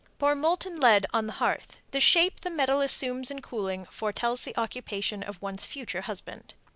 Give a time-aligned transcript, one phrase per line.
[0.17, 4.57] Pour molten lead on a hearth; the shape the metal assumes in cooling foretells the
[4.59, 6.55] occupation of one's future husband.